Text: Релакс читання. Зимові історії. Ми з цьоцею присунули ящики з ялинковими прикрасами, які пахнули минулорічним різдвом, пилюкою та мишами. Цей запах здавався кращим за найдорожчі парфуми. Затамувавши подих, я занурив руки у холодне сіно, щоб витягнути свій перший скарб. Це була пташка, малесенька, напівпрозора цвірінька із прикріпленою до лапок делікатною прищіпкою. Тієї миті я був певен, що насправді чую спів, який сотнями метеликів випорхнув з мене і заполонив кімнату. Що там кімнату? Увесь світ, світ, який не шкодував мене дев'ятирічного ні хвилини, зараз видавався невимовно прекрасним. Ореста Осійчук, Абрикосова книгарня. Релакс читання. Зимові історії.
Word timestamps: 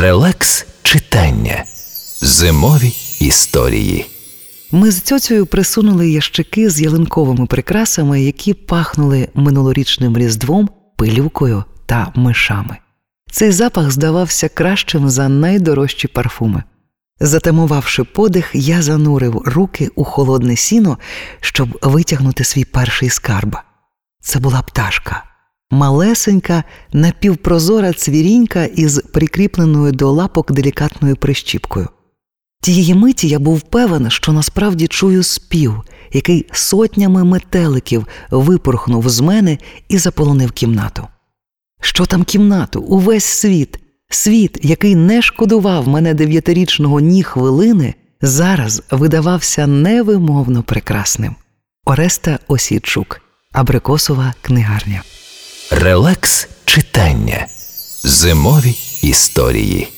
Релакс 0.00 0.66
читання. 0.82 1.64
Зимові 2.20 2.92
історії. 3.20 4.06
Ми 4.70 4.90
з 4.90 5.00
цьоцею 5.00 5.46
присунули 5.46 6.10
ящики 6.10 6.70
з 6.70 6.80
ялинковими 6.80 7.46
прикрасами, 7.46 8.22
які 8.22 8.54
пахнули 8.54 9.28
минулорічним 9.34 10.18
різдвом, 10.18 10.68
пилюкою 10.96 11.64
та 11.86 12.12
мишами. 12.14 12.76
Цей 13.30 13.52
запах 13.52 13.90
здавався 13.90 14.48
кращим 14.48 15.10
за 15.10 15.28
найдорожчі 15.28 16.08
парфуми. 16.08 16.62
Затамувавши 17.20 18.04
подих, 18.04 18.50
я 18.54 18.82
занурив 18.82 19.42
руки 19.44 19.90
у 19.94 20.04
холодне 20.04 20.56
сіно, 20.56 20.98
щоб 21.40 21.78
витягнути 21.82 22.44
свій 22.44 22.64
перший 22.64 23.10
скарб. 23.10 23.56
Це 24.20 24.38
була 24.38 24.62
пташка, 24.62 25.24
малесенька, 25.70 26.64
напівпрозора 26.92 27.92
цвірінька 27.92 28.64
із 28.64 28.98
прикріпленою 28.98 29.92
до 29.92 30.12
лапок 30.12 30.52
делікатною 30.52 31.16
прищіпкою. 31.16 31.88
Тієї 32.62 32.94
миті 32.94 33.28
я 33.28 33.38
був 33.38 33.60
певен, 33.60 34.10
що 34.10 34.32
насправді 34.32 34.86
чую 34.86 35.22
спів, 35.22 35.74
який 36.12 36.46
сотнями 36.52 37.24
метеликів 37.24 38.06
випорхнув 38.30 39.08
з 39.08 39.20
мене 39.20 39.58
і 39.88 39.98
заполонив 39.98 40.52
кімнату. 40.52 41.06
Що 41.80 42.06
там 42.06 42.24
кімнату? 42.24 42.80
Увесь 42.80 43.24
світ, 43.24 43.78
світ, 44.10 44.58
який 44.62 44.94
не 44.94 45.22
шкодував 45.22 45.88
мене 45.88 46.14
дев'ятирічного 46.14 47.00
ні 47.00 47.22
хвилини, 47.22 47.94
зараз 48.22 48.82
видавався 48.90 49.66
невимовно 49.66 50.62
прекрасним. 50.62 51.36
Ореста 51.84 52.38
Осійчук, 52.48 53.20
Абрикосова 53.52 54.34
книгарня. 54.42 55.02
Релакс 55.72 56.48
читання. 56.64 57.46
Зимові 58.04 58.74
історії. 59.02 59.88